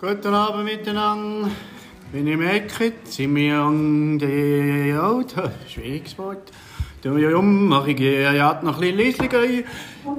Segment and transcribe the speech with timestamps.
[0.00, 1.50] Guten Abend miteinander.
[2.12, 5.42] Wenn ihr merkt, sind wir an der Auto.
[5.68, 6.52] Schwieriges Wort.
[7.02, 9.64] Da wir um, mache ich ja noch ein bisschen rein.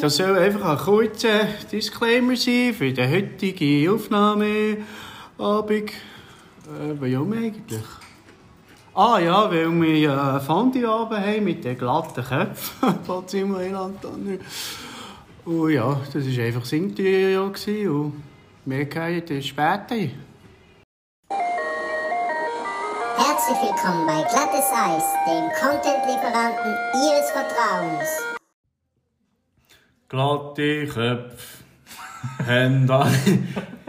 [0.01, 4.83] Das soll einfach ein kurzer Disclaimer sein für die heutige Aufnahmeabend.
[5.47, 5.93] Äh,
[6.99, 7.79] warum eigentlich?
[8.93, 12.95] Ah ja, weil wir ja Fondue-Abend haben mit den glatten Köpfen.
[13.05, 14.39] Falls immer Antonio.
[15.45, 17.53] Und ja, das war einfach das Interieur.
[18.69, 19.95] Wir gehen dann später.
[23.17, 28.21] Herzlich willkommen bei Glattes Eis, dem Content-Lieferanten Ihres Vertrauens.
[30.07, 31.63] Glatte Köpfe,
[32.45, 33.39] haben alle,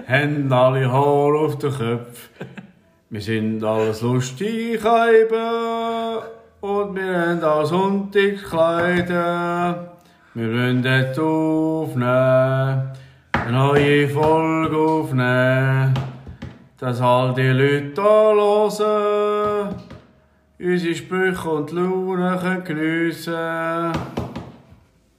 [0.09, 2.31] haben alle Haare auf den Köpfen.
[3.11, 6.23] Wir sind alles lustig eben
[6.63, 9.99] und wir haben auch Sonntagskleider.
[10.33, 12.93] Wir wollen dort aufnehmen,
[13.51, 15.95] eine neue Folge aufnehmen,
[16.79, 19.75] dass all die Leute da hören,
[20.59, 23.93] unsere Sprüche und Laune können geniessen können.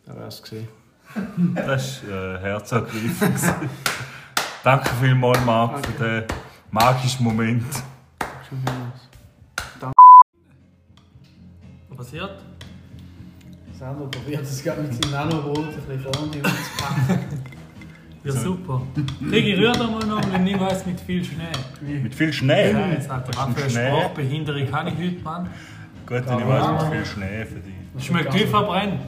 [0.06, 0.68] Das wär's gewesen.
[1.56, 3.40] Das war äh, herzergreifend.
[4.64, 6.24] Danke vielmals, Marc, für den
[6.70, 7.66] magischen Moment.
[11.90, 12.42] Was passiert?
[13.78, 17.44] Sandro probiert es gerade mit seinem Nanobrot ein bisschen vorne umzupacken.
[18.24, 18.82] Ja, super.
[19.32, 22.00] Regi, rühr da mal noch und nimm was mit viel Schnee.
[22.04, 22.72] Mit viel Schnee.
[22.72, 23.88] Ja, jetzt hat er eine Schnee?
[23.88, 25.50] Sprachbehinderung habe ich heute, Mann.
[26.06, 28.06] Gut, dann ich weiß mit viel Schnee für dich.
[28.06, 29.02] Schmeckt wie verbrennt.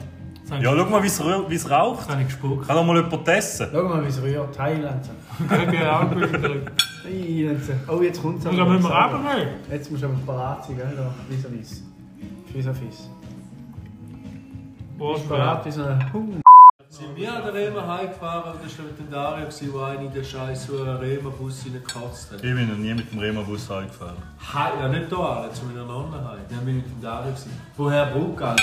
[0.46, 1.06] Ich- Ja, schau mal, wie
[1.54, 2.08] es raucht.
[2.10, 2.66] habe ich gespuckt.
[2.66, 3.68] Kann doch mal jemand testen.
[3.72, 4.54] Schau mal, wie es rührt.
[4.54, 5.08] Thailand.
[5.48, 6.84] Gedrückt.
[7.02, 7.60] Thailand.
[7.88, 9.46] Oh, jetzt kommt es Und dann müssen wir runter.
[9.70, 10.92] Jetzt musst du aber parat sein, gell?
[11.30, 11.82] Vis-à-vis.
[12.52, 13.08] Vis-à-vis.
[14.98, 16.43] Wo Bist ist du parat wie so ein Hund?
[17.04, 20.12] Sind wir an der Rema heimgefahren und das war mit dem Dario, der eine in
[20.14, 22.36] den scheiß Rema-Bus reingekotzt hat.
[22.36, 24.16] Ich bin noch nie mit dem Rema-Bus heimgefahren.
[24.54, 26.38] Hei, ja nicht da, zu meiner Nonne heim.
[26.48, 27.30] Dann bin ich mit dem Dario.
[27.30, 27.60] Gewesen.
[27.76, 28.62] Woher Bruck, Alter?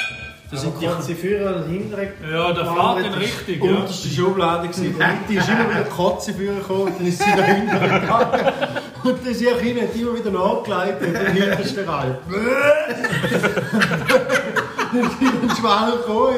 [0.49, 2.13] Das sind die kurze Führer oder hintere.
[2.31, 3.69] Ja, der fährt den richtig, ja.
[3.69, 4.67] unterste Schublade.
[4.69, 4.97] gewesen.
[4.97, 8.53] Der Mitte ist immer wieder Kotze für gekommen und dann ist sie da hinten gegangen.
[9.03, 12.17] Und dann ist ihr Kind hat immer wieder nachgeleitet in den hintersten Reihe.
[14.93, 16.35] Dann ist ein Schwanger gekommen.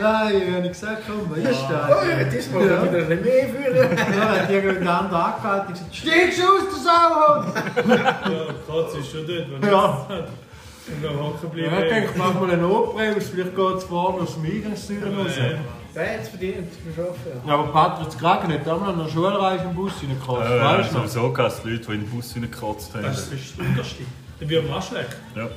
[0.00, 1.90] Nein, ich habe gesagt, komm, was ist das?
[1.90, 2.82] Oh ja, diesmal ja.
[2.82, 3.96] wieder ein bisschen mehr führen.
[3.96, 7.54] Dann hat irgendein anderer angehalten und gesagt, steigst du aus, du Sauhund!
[7.88, 10.06] Ja, Katze ist schon dort, wenn Ja.
[10.86, 14.20] Und dann hocken Ja, ich denke, ich mach mal eine Notbremse, vielleicht geht es vorne
[14.22, 15.32] aus dem Eingangstür raus.
[15.96, 16.72] Hat es verdient.
[17.46, 20.90] Ja, aber Patrick Kragen hat damals an der Schulreise im Bus reingekotzt, Ja, ja, weißt
[20.90, 21.06] du noch?
[21.06, 23.02] sowieso gab es Leute, die in den Bus reingekotzt haben.
[23.04, 24.02] Das ist das Unterste.
[24.40, 25.16] Dann wird mir auch schlecht.
[25.36, 25.48] Ja.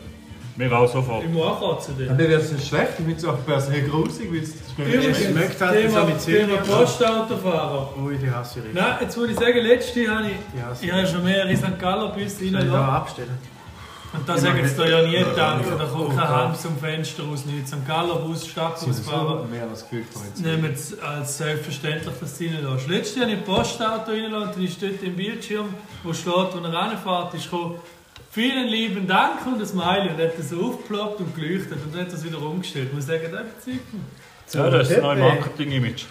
[0.57, 1.23] Wir auch sofort.
[1.23, 1.95] Ich muss auch kotzen.
[1.99, 2.17] Ja, dort.
[2.17, 5.61] Mir wäre es nicht schlecht, ich finde es auch per se grusig, weil es schmeckt
[5.61, 6.49] halt Thema, so mit Zwiebeln.
[6.49, 7.93] Thema Postautofahrer.
[8.03, 8.81] Ui, die hasse ich richtig.
[8.81, 11.79] Nein, jetzt muss ich sagen, letzte habe ich, ich habe schon mehrere St.
[11.79, 12.89] Galler Büsse ich da reingelassen.
[12.89, 13.37] abstellen?
[14.13, 17.45] Und da sagen sie dir ja nie Danke, da kommt kein Hand zum Fenster raus,
[17.45, 17.67] nicht.
[17.67, 17.85] St.
[17.85, 19.45] Galler Bus, Stadtbusfahrer.
[19.45, 20.41] mehr das Gefühl von jetzt.
[20.41, 22.87] nehmen es als selbstverständlich, dass du reinlässt.
[22.87, 25.67] Letztes Jahr habe ich ein Postauto reingelassen, dann ist dort im Bildschirm,
[26.03, 27.75] wo steht, wo er reinfährt, ist gekommen,
[28.31, 30.09] vielen lieben Dank und ein Smiley.
[30.09, 32.87] Und dann hat so aufgeploppt und geleuchtet und dann hat es wieder umgestellt.
[32.89, 33.79] Ich muss sagen, das mich.
[34.53, 36.05] Ja, das ist das neue Marketing-Image.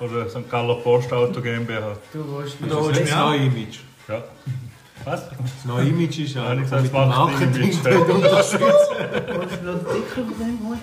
[0.00, 0.50] Oder St.
[0.50, 1.96] Galler Postauto GmbH.
[2.12, 3.78] Du Da holst du das neue Image.
[4.08, 4.24] Ja.
[5.04, 5.28] Was?
[5.30, 7.78] Das neue Image ist ja ich dem das Marketing Marketing-Image.
[7.84, 8.60] dort unterstützt.
[8.60, 10.80] Willst du noch einen Deckel von dem holen?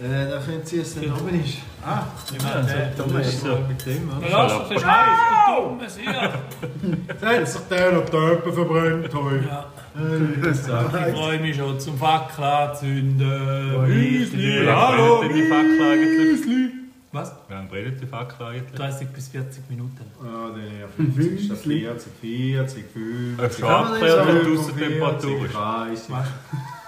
[0.00, 1.58] Äh, da findet sie es dann oben ist.
[1.84, 2.02] Ah,
[2.32, 4.28] Ich meine, der Da ist ja mit dem, oder?
[4.28, 6.32] Ja, das ist heiß, du dummes Hier.
[7.20, 9.44] Da hat sich der noch die Öpen verbrannt heute.
[9.48, 9.66] Ja,
[11.08, 13.86] ich freue mich schon zum Fackel anzünden.
[13.86, 15.98] Müsli, hallo, Fackel?
[16.32, 16.70] Müsli.
[17.10, 17.34] Was?
[17.48, 18.78] Wie lange brennt die Fackel eigentlich?
[18.78, 19.98] 30 bis 40 Minuten.
[20.22, 22.84] Dann ja 50 statt 40, 40,
[23.38, 23.58] 50.
[23.60, 25.54] Schon abklären, wie die Aussentemperatur ist.
[25.54, 26.14] 30.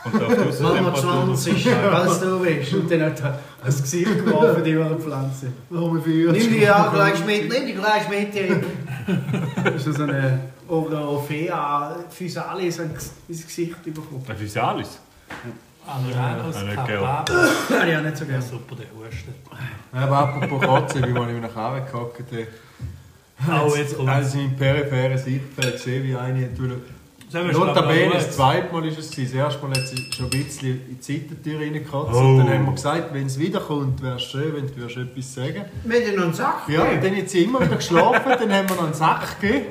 [0.02, 1.36] Und auf die Machen wir Aussentemperatur.
[1.36, 2.72] 20, was du willst.
[2.74, 5.46] Und dann hat er das Gesicht geworfen, die eine Pflanze.
[5.68, 6.42] Warum 40?
[6.42, 8.34] Nimm die ja gleich mit, nimm die gleich mit.
[8.34, 8.64] Erik.
[9.76, 13.12] Ist das so eine Orofea Physalis ins
[13.46, 14.24] Gesicht bekommen?
[14.26, 14.98] Das ist ja alles.
[15.86, 17.36] Adrianus Ja, nicht Kapabel.
[17.70, 18.42] Ja, ich auch nicht so Ja, gerne.
[18.42, 19.34] super, der Husten.
[19.92, 23.62] Aber apropos Kotze, wie man nach Hause gehockt hat.
[23.64, 24.12] Oh, jetzt kommt's.
[24.12, 26.48] Also im peripheren Sichtfeld gesehen, wie eine
[27.32, 29.36] Notabene, das zweite Mal ist es gewesen.
[29.38, 32.14] Das erste Mal hat sie schon ein bisschen in die Seitentür reingekotzt.
[32.14, 32.18] Oh.
[32.18, 35.64] Und dann haben wir gesagt, wenn es wiederkommt, wäre es schön, wenn du etwas sagen
[35.84, 36.68] Wir haben noch einen Sack.
[36.68, 39.66] Ja, und dann hat sie immer wieder geschlafen, dann haben wir noch einen Sack gegeben.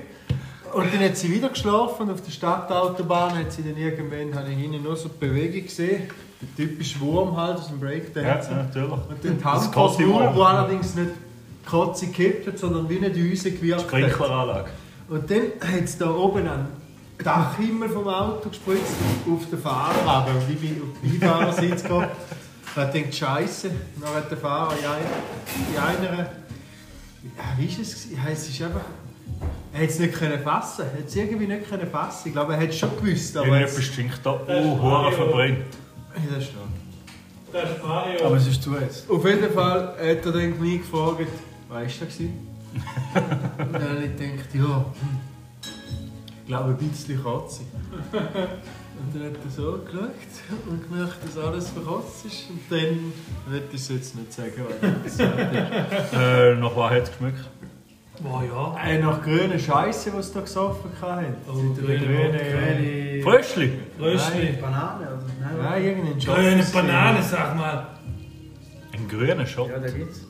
[0.74, 4.58] Und dann hat sie wieder geschlafen auf der Stadtautobahn hat sie dann irgendwann, habe ich
[4.58, 6.04] hinten nur so die Bewegung gesehen.
[6.42, 8.52] Der typische Wurm halt aus dem Ja, Breakdance.
[8.54, 8.92] natürlich.
[8.92, 10.36] Und dann die Das Hand vor Kotze-Wurm.
[10.36, 11.10] wo allerdings nicht
[11.70, 13.90] Kotze gekippt hat, sondern wie eine Düse gewirkt hat.
[13.90, 14.70] Sprinkleranlage.
[15.10, 16.68] Und dann hat es da oben einen
[17.24, 18.96] Dachhimmel vom Auto gespritzt
[19.30, 22.08] auf den Fahrer, und ich bin auf den Beifahrersitz gekommen.
[22.76, 23.72] Da denkt Scheiße.
[24.00, 26.30] Dann hat der Fahrer in einer, in einer
[27.24, 28.12] ja, wie ist es?
[28.12, 28.82] Ja, es ist einfach.
[29.74, 30.86] Er hat es nicht können fassen.
[30.86, 32.30] Er hat es irgendwie nicht können fassen.
[32.30, 34.40] Ich glaube, er hat es schon gewusst, aber Irgendetwas jetzt, stinkt da.
[34.48, 35.66] Oh, Hure verbrennt.
[36.16, 36.62] Ja, das ist schon.
[37.52, 38.26] Das ist Mario.
[38.26, 39.10] Aber es ist zu jetzt.
[39.10, 41.28] Auf jeden Fall hat er dann mich gefragt,
[41.70, 42.20] weißt du das?
[42.20, 45.20] Und dann habe ich gedacht, ja, hm,
[46.50, 47.62] glaube ein bisschen Katze.
[48.12, 52.50] Und dann hat er so geschaut und gemerkt, dass alles verkotzt ist.
[52.50, 53.14] Und dann
[53.48, 56.14] wird ich es jetzt nicht sagen, was er gesagt hat.
[56.14, 57.50] Äh, nach was hat es geschmeckt?
[58.22, 58.76] Boah, ja.
[58.86, 61.34] Äh, nach grüner Scheiße, die sie da gesoffen haben.
[61.48, 63.72] Oh, grüne grüne, Fröschli?
[63.98, 64.58] Röstli.
[64.60, 65.24] Banane oder?
[65.40, 65.64] Nein.
[65.64, 66.36] Nein, irgendein Job.
[66.36, 67.88] Grüne Banane, sag mal.
[68.92, 69.70] Ein grüner Schott.
[69.70, 70.28] Ja, da gibt's.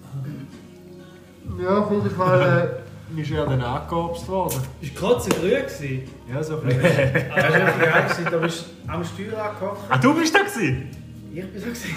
[1.60, 4.62] Ja, auf jeden Fall äh, ist er dann angehobst worden.
[4.82, 6.04] Ist Kotze grün gewesen?
[6.32, 7.32] Ja, so ein bisschen.
[7.32, 8.28] Hast du nicht geil gewesen?
[8.32, 9.80] Da bist du am Steuer angekocht.
[9.90, 10.90] Ah, du bist da gewesen?
[11.34, 11.96] Ich bin so gewesen.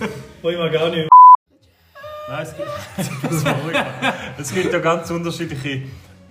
[0.42, 1.08] Wo ich mal gar nicht.
[2.28, 2.68] Nein, es gibt,
[3.24, 3.56] das war
[4.38, 5.82] es gibt ja ganz unterschiedliche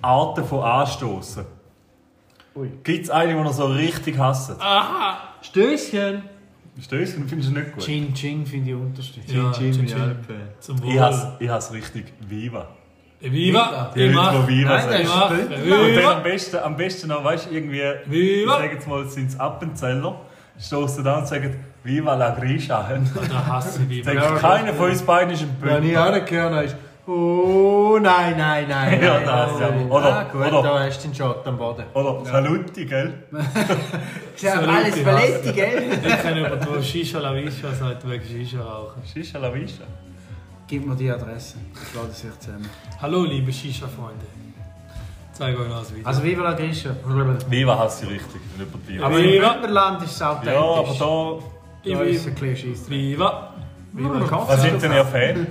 [0.01, 1.45] Arten von Anstoßen.
[2.83, 4.55] Gibt es eine, die ihr so richtig hasst?
[5.41, 6.23] Stößchen!
[6.81, 7.83] Stößchen findest du nicht gut?
[7.83, 9.19] Chin Ching finde ich unterste.
[9.27, 10.15] Ja, Chin, Chin Chin.
[10.59, 10.93] Zum Wohl.
[10.93, 12.69] Ich hasse, ich hasse richtig Viva.
[13.21, 13.91] Viva!
[13.95, 14.45] Die Ich Leute, mach.
[14.45, 15.01] die Viva Nein.
[15.01, 15.29] Ich mach.
[15.31, 16.13] Und dann am Viva!
[16.19, 18.53] besten, am besten noch, weißt du, irgendwie, ich Viva!
[18.59, 20.21] sage jetzt mal, sind es Appenzeller,
[20.59, 22.85] stoßen da und sagen, Viva la Grisha.
[22.89, 24.11] Dann Da hasse ich Viva.
[24.11, 26.03] denkt keiner von uns beiden ist ein Wenn ich Böse.
[26.05, 26.67] auch nicht gehört habe,
[27.11, 29.01] Oh nein, nein, nein.
[29.01, 29.69] Ja, das, ja.
[29.71, 29.89] nein.
[29.89, 31.83] Oder- ah, gut, oder- da hast du den Shot am Boden.
[31.95, 33.13] Oder Saluti, gell?
[34.39, 35.83] Ja So alles Paletti, gell?
[36.05, 39.01] Ich kann über die Shisha La Visha sagt wegen Shisha rauchen.
[39.11, 39.83] Shisha la Visha.
[40.69, 41.55] Gib mir die Adresse.
[41.73, 42.69] Ich lade sich zusammen.
[43.01, 44.23] Hallo liebe Shisha-Freunde.
[45.33, 46.07] Zeige euch noch ein Video.
[46.07, 46.91] Also, Viva la Grisha.
[47.49, 49.03] Viva hasse ich richtig, nicht über Bier.
[49.03, 49.41] Aber im.
[49.41, 50.53] Bündnerland ist es authentisch.
[50.53, 52.87] Ja, aber ich da ist ein Scheiss.
[52.87, 53.53] Viva.
[53.93, 55.47] Viva da, was sind denn ihr Fan?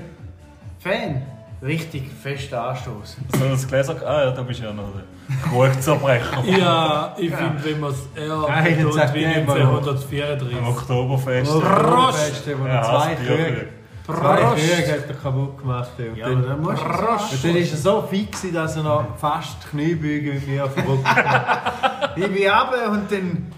[0.79, 1.23] Fan.
[1.63, 3.25] Richtig fest anstoßen.
[3.37, 6.45] So das Gläser, ah ja, da bist du ja noch der Kuchenzerbrecher.
[6.47, 9.79] Ja, ich finde, wenn man es eher betont wie der mal noch.
[9.79, 10.59] 1934.
[10.59, 11.51] Am Oktoberfest.
[11.61, 12.49] Prost!
[12.57, 13.78] Wo Ja, er zwei Bier.
[14.17, 14.57] Zwei Prost.
[14.57, 15.91] Kühe hat er kaputt gemacht.
[15.99, 18.83] Und Ja, dann, aber dann musst du und dann ist er so fix, dass er
[18.83, 21.73] noch fast Kniebeugen mit mir auf den Rücken gemacht
[22.17, 23.53] Ich bin runter und dann...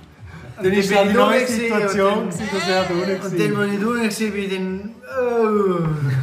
[0.63, 3.63] Dann ist bin eine neue unten Situation, gewesen, dass er da unten Und dann, war.
[3.63, 4.95] als ich drunten war, bin ich dann...
[5.11, 5.79] Oh.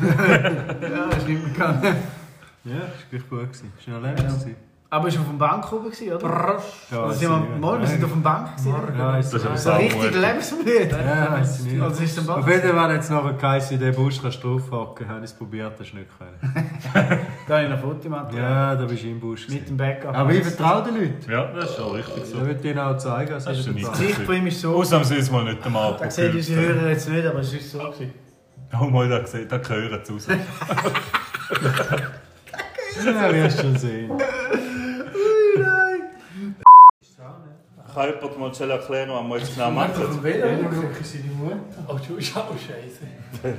[0.86, 1.96] ja, ist nicht mehr gegangen.
[2.64, 3.40] Ja, das war gleich gut.
[3.40, 3.74] gewesen.
[3.78, 4.24] Das war noch länger.
[4.24, 4.67] gewesen.
[4.90, 6.60] Aber du auf dem Bank oben, gewesen, oder?
[6.90, 8.56] Ja, Also sind ich wir, sind auf dem Bank.
[8.56, 8.74] gewesen.
[8.98, 10.90] Ja, ist Das ist So richtig lebensmüde.
[10.92, 11.82] Ja, ich nicht.
[11.82, 15.10] Also ist der Auf jeden Fall es nachher geheißen, in den Busch kannst du draufhacken.
[15.10, 16.40] Habe ich es probiert, das ist nicht können.
[17.48, 18.50] Da habe ich noch Fotomaterial.
[18.50, 19.50] Ja, da bist du im Busch.
[19.50, 20.16] Mit dem Backup.
[20.16, 21.32] Aber ich vertraue den Leuten.
[21.32, 22.38] Ja, das ist schon richtig so.
[22.40, 23.34] Da würde ich ihnen auch zeigen.
[23.34, 24.08] Also Das ist ich nicht vertraue.
[24.08, 24.76] Gesicht von ihm ist so.
[24.76, 27.94] Ausnahmsweise mal nicht einmal Das sehen unsere Hörer jetzt nicht, aber es ist so.
[28.80, 30.28] Oh, mal, da, gesehen, da gehören sie raus.
[33.06, 34.12] Ja, wirst schon sehen.
[38.06, 39.92] Jemand mal schnell erklären, was wir jetzt genau machen?
[41.88, 43.04] Oh, du bist auch scheiße.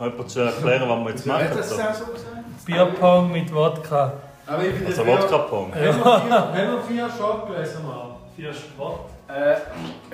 [0.00, 1.62] Jemand schnell erklären, was wir jetzt machen?
[1.62, 1.76] So.
[2.66, 4.12] Bierpong mit Wodka.
[4.46, 5.74] Aber ich bin Also Wodka-Pong.
[5.74, 8.16] Haben wir vier, haben wir vier Schottgläser mal?
[8.36, 9.00] Vier Sport.
[9.28, 9.56] Äh,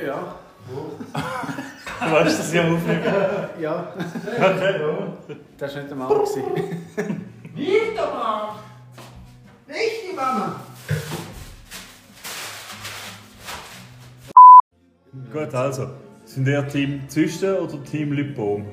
[0.07, 0.19] ja.
[2.01, 3.03] Du weißt, dass ich am Aufnehmen
[3.61, 3.85] Ja.
[5.59, 6.09] Das war nicht der Mann.
[7.55, 8.49] Nicht der Mann!
[9.67, 10.57] Nicht die Mama!
[15.33, 15.87] Gut, also.
[16.25, 18.65] Sind ihr Team Züsten oder Team Lipom?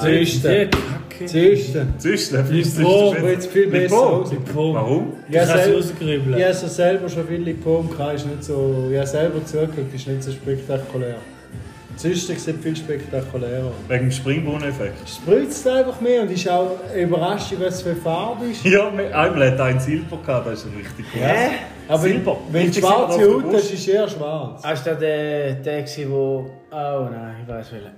[0.00, 0.68] Züsten.
[1.26, 1.94] Züsten.
[1.98, 2.50] Züsten?
[2.50, 4.30] Lipom sieht viel besser aus.
[4.54, 5.12] Warum?
[5.28, 6.38] Ja, Das kannst du sel rausgribbeln.
[6.38, 8.88] ja, so selber schon viel Lipom gehabt, ist nicht so...
[8.90, 11.16] Ja, selber zugeguckt, ist nicht so spektakulär.
[11.96, 13.72] Züsten sieht viel spektakulärer aus.
[13.88, 14.94] Wegen dem Springbrunnen-Effekt.
[15.04, 18.64] Es spritzt einfach mehr und ist auch überraschend, was für Farbe ist.
[18.64, 21.22] Ja, einmal hat er einen Silber gehabt, das ist richtig gut.
[21.22, 21.48] Hä?
[21.88, 22.36] Aber Silber.
[22.50, 24.64] wenn du schwarze Haut hast, ist eher schwarz.
[24.64, 26.50] Ist das der, der gewesen, wo...
[26.72, 27.90] Oh nein, ich weiß welchen.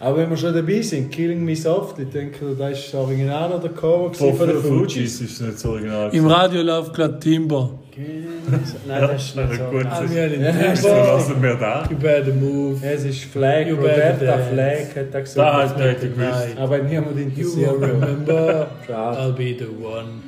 [0.00, 3.52] Aber wenn wir schon dabei sind, Killing Me Softly, denke ich, das ist das Original
[3.52, 5.20] oder Cover Von den Fujis Fujis.
[5.20, 6.14] ist nicht so original.
[6.14, 7.70] Im Radio läuft gerade Timber.
[7.96, 9.64] Nein, das ist nicht so.
[9.70, 9.86] gut.
[9.88, 11.88] Ah, das- wir Ja, den lassen wir da?
[11.90, 12.84] You better move.
[12.84, 15.74] Ja, es ist Flag, You Roberta better Flag hat er Da gesagt.
[15.74, 16.58] hat er gewusst.
[16.58, 17.80] Aber niemand You interessiert.
[17.80, 18.66] will remember.
[18.88, 20.22] I'll be the one.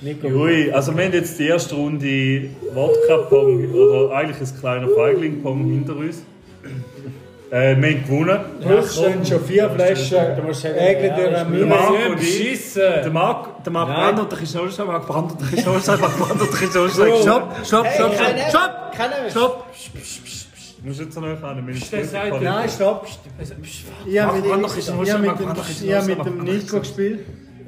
[0.00, 0.26] Nico.
[0.26, 5.96] Ui, also wir haben jetzt die erste Runde Wodka-Pong oder eigentlich ein kleiner Feigling-Pong hinter
[5.96, 6.22] uns.
[7.52, 8.40] Äh, wir haben gewonnen.
[8.62, 10.16] Plus sind schon vier Flaschen
[10.74, 11.66] Egli durch Der Mühle.
[11.66, 12.72] Marco haben und ich.
[12.74, 15.06] Der Marc, der Marc Brand und der Christoph, Marc
[15.38, 16.92] der Christoph, Marc Brand und der Christoph.
[16.92, 17.22] Stopp,
[17.62, 18.14] stopp, stopp, stopp,
[18.48, 19.66] stopp, stopp.
[20.82, 23.06] Du musst jetzt noch einen Der sagt, Nein, stopp.
[24.06, 24.44] Ich habe mit,
[24.74, 27.20] bisschen ich habe mit, dem- Nico gespielt.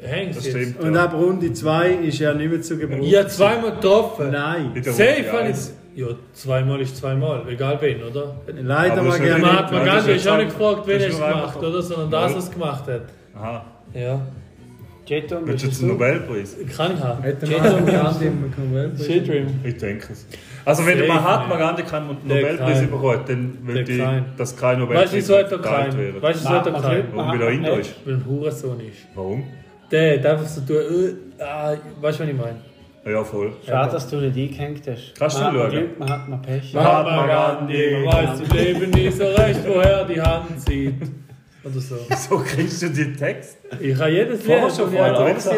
[0.03, 0.81] Hängt Das stimmt.
[0.81, 1.05] Und ja.
[1.05, 3.03] ab Runde 2 ist er nicht mehr zu gebrauchen.
[3.03, 4.31] Ich habe zweimal getroffen.
[4.31, 4.73] Nein.
[4.75, 5.47] In der Safe Runde habe ich.
[5.49, 5.73] eins.
[5.96, 8.34] Ja, zweimal ist zweimal, egal wen, oder?
[8.46, 9.34] Leider mal gerne.
[9.34, 11.82] nicht- Man hat man ganz ist auch nicht gefragt, wen er es gemacht oder?
[11.82, 13.02] Sondern das, was es gemacht hat.
[13.36, 13.64] Aha.
[13.94, 14.20] Ja.
[15.06, 16.56] Jeton, Willst du jetzt einen Nobelpreis?
[16.74, 17.22] Kann ich haben.
[17.22, 18.96] Hätte man so Grandi bekommen.
[18.98, 19.46] Shitdream.
[19.62, 20.26] Ich denke es.
[20.64, 21.58] Also wenn der Safe Mahatma nicht.
[21.58, 22.90] Gandhi keinen Der Nobelpreis kein.
[22.90, 24.24] bekommt, dann Der ich, kein.
[24.38, 25.98] dass kein Weißt du, Nobelpreis hat er verteilt keinen?
[26.14, 26.22] wird.
[26.22, 26.82] Weißt du, wieso hat er keinen?
[26.82, 27.04] Gandhi.
[27.12, 27.94] Warum will er Indo ist?
[28.06, 28.98] Weil er ein Hurensohn ist.
[29.14, 29.44] Warum?
[29.92, 30.76] Der hat einfach so tun,
[31.38, 32.56] äh, ah, weißt du, was ich meine?
[33.06, 33.52] Ja, voll.
[33.66, 35.14] Schade, dass du nicht eingehängt hast.
[35.18, 35.62] Kannst du man hat schauen?
[35.62, 36.73] mal Glück, man hat mal Pech.
[36.73, 37.96] Mahatma Gandhi.
[38.04, 40.94] Man weiß im Leben nicht so recht, woher die Hand zieht.
[41.64, 41.96] Oder so.
[42.28, 43.56] So kriegst du den Text?
[43.80, 45.00] Ich habe jedes Vorher Lied schon Lied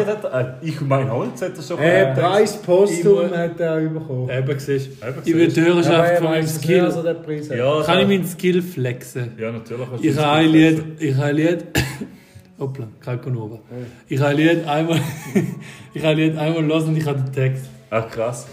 [0.07, 0.61] hat?
[0.61, 2.13] Äh, Ich und mein Holz hat er schon Äh, vorher.
[2.13, 4.29] Preis Postum hat er bekommen.
[4.29, 4.89] Eben, siehst
[5.25, 5.33] du.
[5.33, 6.89] Will die Hörerschaft er von meinem Skill.
[6.91, 7.57] den Preis hat.
[7.57, 9.31] Ja, Kann ich meinen Skill flexen?
[9.37, 9.87] Ja, natürlich.
[10.01, 10.49] Ich habe ein.
[10.49, 11.63] Lied, ich habe ein Lied,
[12.59, 13.59] hoppla, Kalkonova.
[14.07, 14.99] Ich habe Lied einmal,
[15.93, 17.69] ich habe Lied einmal los und ich habe den Text.
[17.89, 18.47] Ach krass.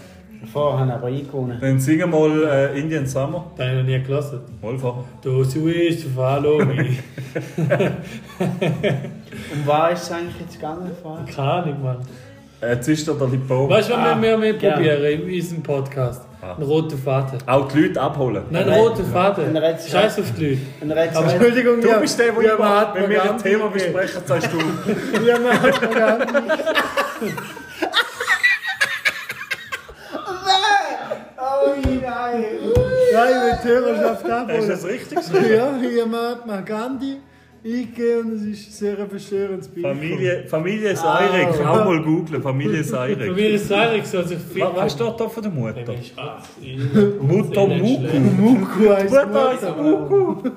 [0.51, 1.59] Vorher haben aber eingewonnen.
[1.59, 3.51] Dann singen wir mal äh, Indian Summer.
[3.57, 4.39] Den habe ich noch nie gelassen.
[4.61, 6.97] Mal who wish to follow me.
[9.53, 10.91] Um was ist es eigentlich jetzt gegangen?
[11.33, 11.97] Keine Ahnung, Mann.
[12.65, 13.69] Äh, Jetzt ist der Lipo.
[13.69, 16.21] Weißt du, was wir mehr, probieren in unserem Podcast?
[16.41, 17.39] Einen roten Faden.
[17.47, 18.43] Auch die Leute abholen.
[18.51, 19.57] Nein, einen roten Faden.
[19.89, 20.95] Scheiß auf die Leute.
[20.95, 24.49] Er Aber- Entschuldigung, Du bist der, der ja, immer, wenn wir ein Thema besprechen, sagst
[24.53, 24.57] du,
[25.25, 27.33] Ja, Mahatma Gandhi.
[31.37, 32.45] oh nein!
[33.63, 34.67] Die Hörerschaft abholen.
[34.67, 35.49] das richtig gesagt?
[35.49, 37.17] Ja, hier Mahatma Gandhi
[37.65, 39.87] eingegeben und es ist ein sehr verstörendes Bild.
[39.87, 43.35] Familie, Familie Seirik, auch mal googlen, Familie Für Seirik.
[43.35, 44.63] mich ist es eigentlich so, dass ich viel.
[44.75, 45.81] Was steht da von der Mutter?
[47.21, 48.19] Mutter Mutter Muku.
[48.19, 49.81] Muku heißt Mutter Mutter.
[49.81, 50.49] Muku.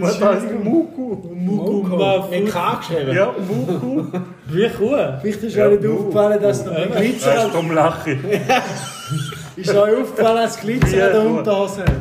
[0.00, 1.16] Mutter heisst Muku.
[1.34, 2.28] Muku.
[2.30, 3.14] Mit K geschrieben?
[3.16, 4.04] Ja, Muku.
[4.50, 5.18] Wie cool.
[5.22, 8.18] Vielleicht ist Ja, euch nicht aufgefallen, dass noch ein Glitzer Weißt du, darum lache ich.
[9.64, 11.92] Ist euch aufgefallen, dass Glitzer an der Unterhose hat?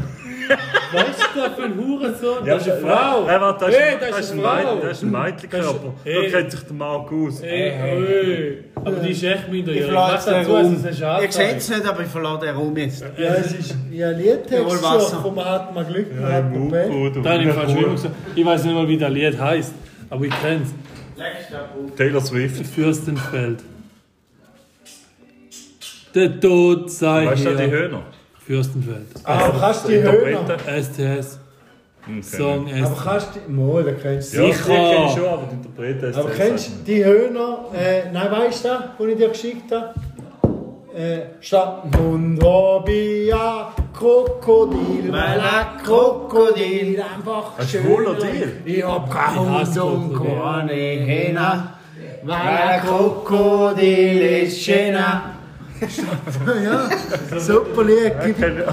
[0.49, 2.45] Weißt du, das für ein Hurensohn?
[2.45, 3.25] Ja, Das ist eine Frau.
[3.25, 4.75] Nein, warte, das ist, Hey, das ist ein eine Mäd- Frau.
[4.77, 5.93] das ist ein Mädchenkörper.
[6.03, 6.31] Hey.
[6.31, 7.41] Da kennt sich der Marc aus.
[7.41, 8.63] Ey, ey.
[8.75, 9.87] Aber die ist echt Ich minderjährig.
[9.87, 10.73] den dazu, Raum.
[10.73, 13.05] es Ihr seht es nicht, aber ich verlasse den Raum jetzt.
[13.17, 14.99] Ja, es ist ja ein Liedtext Jawohl, Wasser.
[15.01, 16.87] so, von Mahatma Glück, Ja, Mahatma Pech.
[16.89, 17.21] Muku, du.
[17.21, 18.15] Da habe ich fast schon immer gesagt.
[18.35, 19.73] Ich weiß nicht mal, wie das Lied heißt,
[20.09, 21.95] aber ich kenne es.
[21.97, 22.65] Taylor Swift.
[22.67, 23.59] Fürstenfeld.
[26.15, 27.69] Der Tod sei Weißt du die hier.
[27.71, 28.01] Höhner?
[28.47, 29.07] Fürstenfeld.
[29.25, 30.01] Aber kannst du die?
[30.01, 30.57] Hörer?
[30.81, 31.39] STS.
[32.05, 33.03] Hm, Song kenn Aber STS.
[33.03, 33.51] kannst du die...
[33.51, 34.39] Mal, da kennst ich.
[34.39, 34.63] du Ja, Sicher.
[34.63, 37.59] die kenne ich schon, aber die Interpreten ist Aber kennst du die Höhner?
[37.73, 39.93] Äh, nein, weißt du, den ich dir geschickt habe?
[40.97, 41.47] Äh, ich
[43.27, 48.51] ja Krokodil, weil ein Krokodil einfach Ein schön schwuler Deal.
[48.63, 51.63] Ich hab kein Ich Hund und keine Hähne,
[52.23, 55.37] weil ein Krokodil ist schöner.
[56.63, 56.89] ja,
[57.39, 58.13] super Lied.
[58.25, 58.67] Gib- Kenn ich-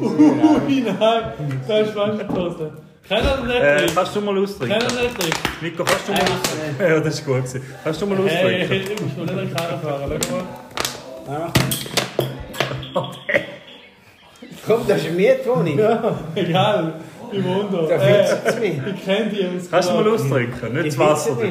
[0.00, 1.22] Ui, nein.
[1.68, 2.72] Da ist Waschenpose.
[3.08, 4.78] Keiner hat Äh, nicht kannst du mal austrinken?
[4.78, 5.38] Keiner nicht trinken.
[5.60, 6.76] Nico, kannst du mal austrinken?
[6.80, 7.34] Ja, das ist gut.
[7.36, 7.62] gewesen.
[7.84, 8.94] Kannst du mal Hey, austrinken?
[8.96, 10.20] ich muss schon nicht an Karren fahren.
[10.26, 10.36] Schau
[11.32, 11.52] mal.
[14.66, 15.78] Komm, das ist eine Mietwohnung.
[16.34, 16.94] Egal.
[17.32, 17.86] Im Wunder.
[17.88, 18.94] Da Äh, findest du es mir.
[18.94, 19.70] ich kenne die aus.
[19.70, 20.72] Kannst du mal austrinken?
[20.72, 21.44] Nicht das Ich Wasser, weiß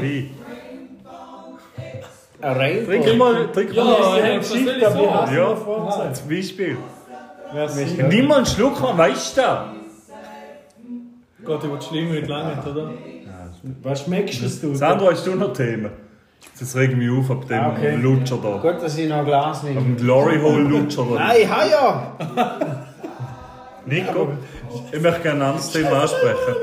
[2.44, 2.86] Rein.
[2.86, 6.14] Trink mal, trink mal ja, ja, einen Schiff, damit hast ja.
[6.14, 6.78] Zum Beispiel.
[8.10, 9.42] Nimm mal einen Schluck, mal, weißt du?
[11.46, 12.92] Gott, ich wollte schlimmer nicht lange, oder?
[13.82, 14.76] Was schmeckst das, du?
[14.76, 15.92] Sandro, hast du noch Themen?
[16.60, 17.96] Das regt mich auf ab dem ah, okay.
[17.96, 18.58] Lutscher da.
[18.58, 19.80] Gut, dass ich noch ein Glas nehme.
[19.80, 21.16] Am Glory Hole Lutscher da.
[21.16, 22.18] Nein, ha ja!
[23.86, 24.30] Nico,
[24.92, 26.56] ich möchte gerne ein anderes Thema ansprechen.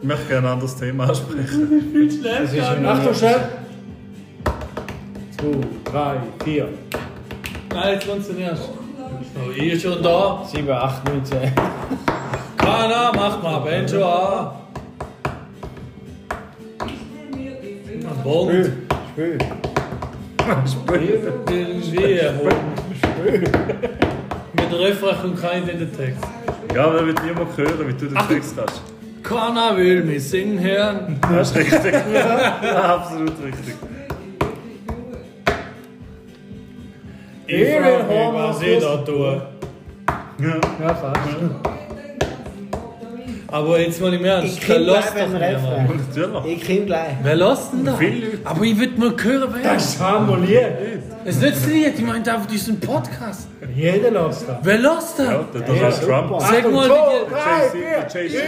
[0.00, 1.78] Ich möchte gerne ein anderes Thema ansprechen.
[1.78, 2.84] Ich bin schlecht.
[2.84, 3.40] Achtung, Chef!
[5.42, 5.48] 2,
[5.90, 6.68] 3, 4.
[7.74, 9.50] Nein, jetzt funktionierst du.
[9.50, 10.44] Ich eh schon da.
[10.46, 11.38] 7, 8, 9, 10.
[12.56, 14.50] Keiner mach mal Benjo an.
[18.22, 18.70] Bond.
[19.12, 19.38] Spül.
[20.64, 21.32] Spül.
[21.50, 22.20] Irgendwie.
[22.98, 23.42] Spül.
[24.52, 26.24] Mit Refrain kommt keiner in den Text.
[26.72, 28.80] Ja, weil wird niemand hören, wie du den Text hast.
[29.24, 31.18] Keiner will mich singen hören.
[31.20, 31.94] Das ist richtig.
[32.76, 33.74] absolut richtig.
[37.46, 39.42] Ich frage mich, was ich da tue.
[40.38, 41.04] Ja, fast.
[43.48, 45.64] Aber jetzt mal im Ernst, Ich wer lässt gleich doch beim niemand?
[45.64, 45.86] Refrain.
[46.32, 46.62] Natürlich.
[46.62, 47.10] Ich komm gleich.
[47.22, 47.94] Wer lässt denn da?
[47.96, 48.38] Viele Leute.
[48.44, 49.72] Aber ich würde mal hören, wer.
[49.74, 50.72] Das ist harmoniert.
[51.24, 53.48] Es nützt nicht, ich meine einfach diesen Podcast.
[53.76, 54.56] Jeder lässt das.
[54.62, 55.22] Wer lässt da?
[55.24, 56.40] Ja, der Donald Trump.
[56.40, 58.22] Sag mal, Zwei, wie drei, Der vier.
[58.22, 58.42] Jay-Z.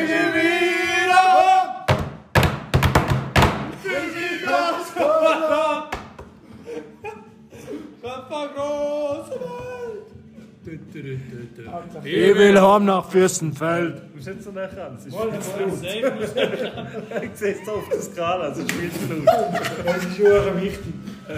[12.04, 13.96] Ich will heim nach Fürstenfeld.
[13.96, 14.96] Du bist jetzt so nah dran.
[14.98, 15.14] Es ist.
[17.22, 19.54] Ich sehe es auf der Skala, es ist viel zu laut.
[19.84, 20.94] Das ist schon wichtig.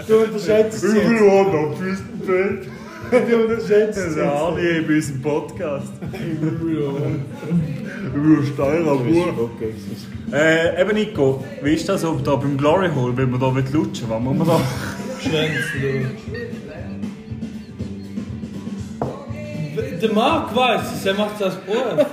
[0.07, 1.05] Du unterschätzt es jetzt.
[1.05, 2.67] heim nach Fürstenfeld.
[3.11, 4.27] Du unterschätzt Das es ist jetzt.
[4.27, 5.91] Arnie bei unserem Podcast.
[8.13, 9.07] Über Steuer am
[10.33, 14.09] Äh, eben Nico, wie ist das ob da beim Glory Hole, wenn man da lutschen
[14.09, 14.15] will?
[14.15, 14.59] Was muss man da?
[15.19, 16.11] Schwänzle.
[20.01, 22.05] Der Marc weiß es, er macht das Brot.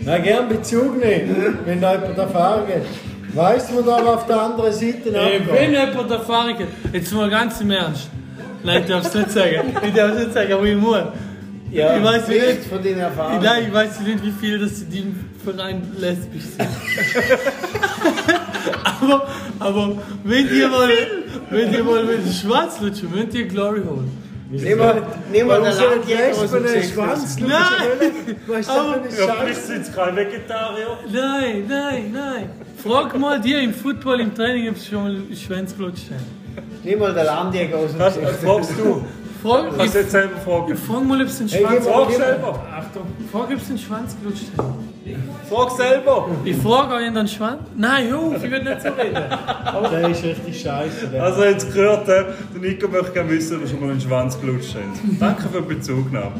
[0.00, 2.82] Na, gern Bezug nehmen, wenn da jemand Erfahrung hat.
[3.34, 5.52] Weißt du, da auf der anderen Seite Ey, abgeht?
[5.52, 8.10] wenn jemand Erfahrung hat, jetzt mal ganz im Ernst.
[8.64, 9.76] Nein, ich darf es nicht sagen.
[9.86, 10.98] Ich darf es nicht sagen, aber ich muss.
[11.70, 12.64] Ja, Ich weiß nicht.
[12.68, 13.42] von deinen Erfahrungen.
[13.42, 16.68] Nein, ich weiß nicht, wie viel das in deinem Verein lesbisch sind.
[19.00, 19.26] aber,
[19.58, 20.88] aber wenn ihr mal,
[21.50, 24.25] wenn ihr mal mit dem Schwanz lutschen, könnt ihr Glory holen.
[24.48, 25.02] Mal
[25.48, 26.82] Warum den Landjäger aus dem.
[26.92, 28.36] Schwanz Nein!
[28.46, 29.66] Was ist Aber- das für eine Scheiße?
[29.66, 30.98] sind es kein Vegetarier.
[31.12, 32.50] Nein, nein, nein.
[32.82, 35.16] Frag mal dir im Football, im Training, ob sie schon mal
[35.76, 36.66] gelutscht haben.
[36.84, 38.38] Nimm mal den Landjäger aus dem Was Gesicht.
[38.44, 39.04] fragst du?
[39.46, 40.68] Kannst du ich, jetzt selber ob
[41.28, 42.66] sie den Schwanz, Frag selber!
[42.72, 44.88] Achtung, frag, ob sie den Schwanz gelutscht haben.
[45.48, 46.28] Frag selber!
[46.44, 47.62] Ich frage euch den Schwanz.
[47.76, 49.14] Nein, hör auf, ich will nicht so reden.
[49.90, 51.08] Der ist richtig scheiße.
[51.08, 51.22] Der.
[51.22, 52.24] Also jetzt gehört, äh,
[52.54, 55.16] der Nico möchte gerne wissen, ob wir schon mal einen Schwanz gelutscht haben.
[55.20, 56.32] Danke für die Bezugnahme.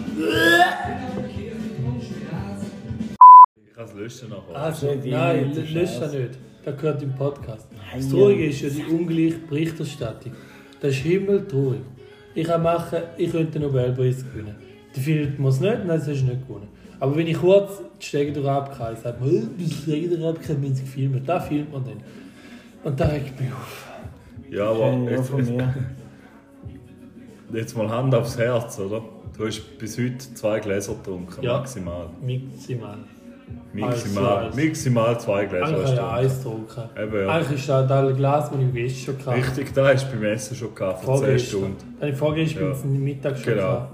[3.66, 4.60] Ich kann es löschen nachher.
[4.60, 6.30] Also, nein, das nicht.
[6.64, 7.68] Das gehört im Podcast.
[7.94, 10.32] Das Traurige ist ja die ungleiche Berichterstattung.
[10.80, 11.82] Das ist himmeltraurig.
[12.37, 14.55] Ich kann machen, ich könnte den Nobelpreis gewinnen.
[14.94, 16.68] Der Philipp muss nicht, nein, das hast du nicht gewonnen.
[17.01, 20.62] Aber wenn ich kurz die Stege durch abkreise, sagt man, «Äh, die Stege durch abkreise,
[20.62, 22.01] wenn es gefilmt da filmt man dann.
[22.85, 23.87] Und da regt mich auf.
[24.51, 25.75] Ja, aber jetzt, von mir.
[27.53, 29.03] jetzt mal Hand aufs Herz, oder?
[29.37, 31.59] Du hast bis heute zwei Gläser getrunken, Ja.
[31.59, 32.09] maximal.
[32.22, 32.99] Maximal.
[33.72, 34.56] Maximal, Eins.
[34.56, 36.82] maximal zwei Gläser Eigentlich du ich getrunken.
[36.98, 37.28] Eben, ja.
[37.28, 39.37] Eigentlich ist das ein Glas, das ich gestern schon hatte.
[39.38, 41.59] Richtig, da hast du beim Essen schon gehabt, vor 10 Vorgestern.
[41.61, 41.96] Stunden.
[42.00, 42.68] Habe ich vorgestern Ja.
[42.70, 42.74] ja.
[42.74, 43.62] zum Mittag schon Genau.
[43.66, 43.92] gehabt.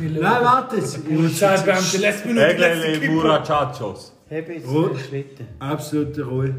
[0.00, 0.96] Nein, warte jetzt.
[0.98, 4.12] Ich muss Polizeibeamte lässt mich nur Eglele Murachachos.
[4.28, 4.90] Heb jetzt Ruhe.
[4.90, 5.48] den Schlitten.
[5.58, 6.54] Absolute Ruhe.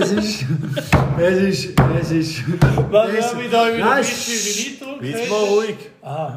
[0.00, 0.46] Es ist.
[1.18, 1.80] Es ist.
[2.00, 2.42] Es ist.
[2.90, 5.02] Was es- habe ich da wieder Nein, ein bisschen Eindruck?
[5.02, 5.76] Jetzt mal ruhig.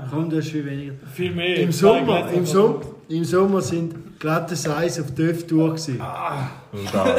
[0.09, 0.93] Komm, das ist viel weniger.
[1.13, 1.57] Viel mehr.
[1.57, 5.85] Im Sommer, im Sommer, im Sommer sind glatte Eis auf TÜV durch.
[5.85, 6.01] gewesen.
[6.71, 7.15] Und da.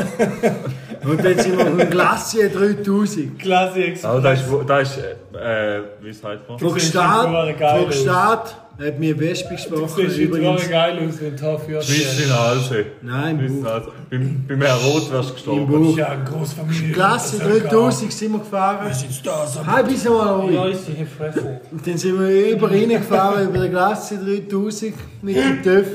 [1.08, 3.38] Und dann sind wir auf dem Glacier 3000.
[3.38, 6.58] Klasse Also da ist, da ist äh, wie sagt man?
[6.58, 10.04] Von sieht Gstaad, schon hat mir Wespe gesprochen.
[10.04, 10.68] Das sieht Übrigens.
[10.68, 11.88] geil aus, wenn du führst.
[11.88, 12.86] Schweiz in Halse.
[13.02, 13.70] Nein, im Buch.
[13.70, 15.66] Also, beim, beim Herrn Roth wärst du Im gestorben.
[15.84, 15.98] Buch.
[15.98, 16.92] Ja, eine Großfamilie.
[16.92, 18.92] Klasse 3000 sind wir gefahren.
[18.92, 19.66] sind da so.
[19.66, 20.54] Halb bis mal ruhig.
[20.54, 21.60] Ja, ist die Fresse.
[21.84, 25.86] Dann sind wir über reingefahren, über den Glacier 3000 mit dem TÜV.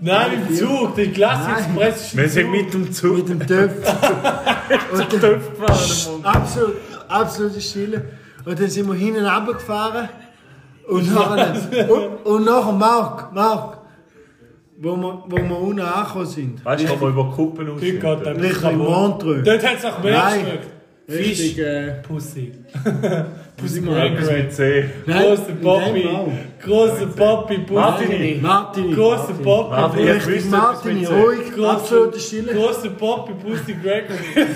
[0.00, 3.70] Nein, im Zug, der Klasse Express ist Wir sind mit dem Zug Mit dem TÜV.
[4.92, 6.24] Und Töpf gefahren.
[6.24, 6.76] absolut,
[7.08, 8.04] absolute Stille.
[8.44, 10.08] Und dann sind wir hinten runtergefahren.
[10.88, 13.78] Und nachher, und, und nachher Mark, Mark,
[14.80, 16.64] wo wir, wo wir unten angekommen sind.
[16.64, 18.02] Weißt du, wo wir über Kuppen aus sind?
[18.02, 19.44] der Richtig Montreux.
[19.44, 20.77] Dort hat es nach mehr geschmeckt.
[21.08, 22.52] Richtig, äh, Pussy.
[23.56, 24.90] Pussy Irgendwas mit C.
[25.06, 26.08] Große Poppy.
[26.62, 27.74] Große Poppy, Pussy.
[27.74, 28.38] Martini.
[28.42, 28.94] Martini.
[28.94, 29.70] Große Poppy.
[29.70, 32.52] Martin, ich Richtig, Martini, ruhig, absolute Stille.
[32.52, 34.46] Große Poppy, Pussy Gregory.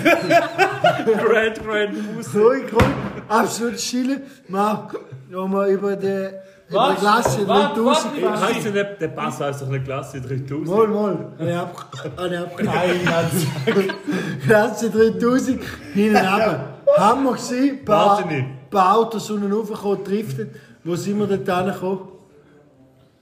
[1.27, 2.37] Grand Grand Pussy.
[2.37, 2.93] Ruhig, ruhig,
[3.27, 4.21] absolute Stille.
[4.47, 6.29] Über den, über den
[6.73, 6.99] Was?
[6.99, 7.73] Glacier Was?
[7.73, 8.13] 3000 Was?
[8.13, 8.55] gefahren sind.
[8.55, 10.67] Heißt der, der Pass heißt doch eine Klasse 3000.
[10.67, 11.17] Mal, mal.
[11.39, 12.51] Eine ab, eine ab.
[12.61, 12.99] Nein,
[14.45, 15.61] Klasse 3000,
[15.93, 16.69] hinten runter.
[16.97, 18.23] Hammer gewesen, ein paar,
[18.69, 20.55] paar Autos unten raufgekommen, driftet.
[20.83, 21.99] Wo sind wir dort hingekommen?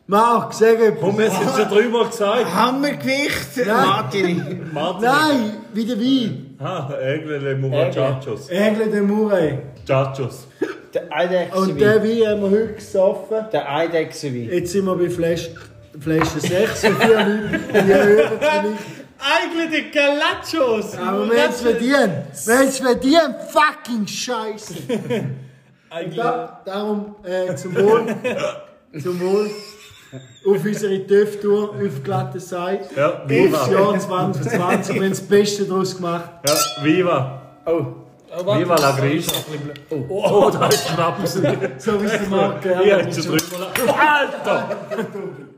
[0.08, 2.54] Mark, sag Komm, wir haben es schon dreimal gesagt.
[2.54, 3.68] Hammergewicht, Nein.
[3.88, 4.62] Martini.
[4.74, 5.02] Martin.
[5.04, 6.56] Nein, wie der Wein.
[6.60, 8.50] Ah, Eglele Murachachos.
[8.50, 9.60] Ägle de Murray.
[9.88, 10.48] Chachos.
[10.94, 11.78] Der Und Eidechsenwein.
[11.78, 13.38] den Wein haben wir heute gesoffen.
[13.52, 14.50] Der Eidechsenwein.
[14.52, 15.50] Jetzt sind wir bei Flash
[16.00, 17.60] Flasche 6 für vier Leute.
[17.74, 18.66] Die hören vielleicht.
[19.24, 20.98] Eigentlich die Galachos!
[20.98, 22.14] Aber wir haben es verdient.
[22.46, 23.36] Wir haben es verdient.
[23.52, 24.74] Fucking Scheiße.
[26.06, 28.16] Und da, darum äh, zum Wohl.
[29.02, 29.52] Zum Wohl.
[30.46, 32.90] Auf unsere TÜV-Tour auf glatte Seite.
[32.96, 33.72] Ja, Aufs viva.
[33.72, 34.96] Jahr 2020.
[34.96, 36.30] Wir haben das Beste daraus gemacht.
[36.48, 37.42] Ja, viva.
[37.66, 37.86] Oh.
[38.32, 39.34] Viva la Grisha.
[39.90, 41.34] Oh, oh, da ist Schnaps.
[41.78, 43.10] So wie es der Ich gerne.
[43.94, 44.78] Alter!